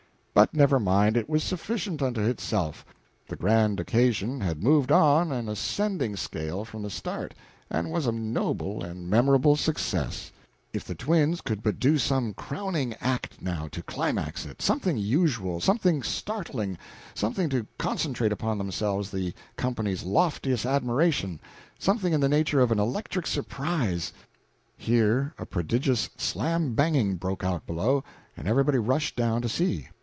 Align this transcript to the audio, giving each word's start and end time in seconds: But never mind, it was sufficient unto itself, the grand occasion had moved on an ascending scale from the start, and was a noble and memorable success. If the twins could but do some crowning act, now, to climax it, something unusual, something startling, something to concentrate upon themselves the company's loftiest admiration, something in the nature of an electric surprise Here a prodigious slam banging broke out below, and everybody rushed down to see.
But 0.33 0.53
never 0.53 0.79
mind, 0.79 1.17
it 1.17 1.29
was 1.29 1.43
sufficient 1.43 2.01
unto 2.01 2.21
itself, 2.21 2.85
the 3.27 3.35
grand 3.35 3.81
occasion 3.81 4.39
had 4.39 4.63
moved 4.63 4.89
on 4.89 5.29
an 5.29 5.49
ascending 5.49 6.15
scale 6.15 6.63
from 6.63 6.81
the 6.83 6.89
start, 6.89 7.33
and 7.69 7.91
was 7.91 8.07
a 8.07 8.13
noble 8.13 8.81
and 8.81 9.09
memorable 9.09 9.57
success. 9.57 10.31
If 10.71 10.85
the 10.85 10.95
twins 10.95 11.41
could 11.41 11.61
but 11.61 11.79
do 11.81 11.97
some 11.97 12.33
crowning 12.33 12.95
act, 13.01 13.41
now, 13.41 13.67
to 13.73 13.83
climax 13.83 14.45
it, 14.45 14.61
something 14.61 14.95
unusual, 14.97 15.59
something 15.59 16.01
startling, 16.01 16.77
something 17.13 17.49
to 17.49 17.67
concentrate 17.77 18.31
upon 18.31 18.57
themselves 18.57 19.11
the 19.11 19.33
company's 19.57 20.03
loftiest 20.03 20.65
admiration, 20.65 21.41
something 21.77 22.13
in 22.13 22.21
the 22.21 22.29
nature 22.29 22.61
of 22.61 22.71
an 22.71 22.79
electric 22.79 23.27
surprise 23.27 24.13
Here 24.77 25.33
a 25.37 25.45
prodigious 25.45 26.09
slam 26.15 26.73
banging 26.73 27.17
broke 27.17 27.43
out 27.43 27.67
below, 27.67 28.05
and 28.37 28.47
everybody 28.47 28.77
rushed 28.79 29.17
down 29.17 29.41
to 29.41 29.49
see. 29.49 29.89